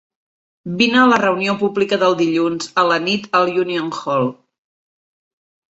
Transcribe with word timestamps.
Vine 0.79 0.97
a 1.01 1.09
la 1.11 1.19
reunió 1.23 1.55
pública 1.59 2.01
del 2.05 2.17
dilluns 2.23 2.73
a 2.85 2.89
la 2.93 2.99
nit 3.05 3.29
al 3.43 3.53
Union 3.67 3.95
Hall. 4.01 4.31